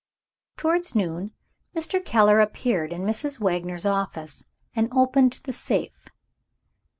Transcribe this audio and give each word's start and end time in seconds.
Towards 0.57 0.95
noon, 0.95 1.31
Mr. 1.75 2.03
Keller 2.03 2.39
appeared 2.39 2.91
in 2.91 3.03
Mrs. 3.03 3.39
Wagner's 3.39 3.85
office, 3.85 4.45
and 4.75 4.89
opened 4.91 5.39
the 5.43 5.53
safe. 5.53 6.07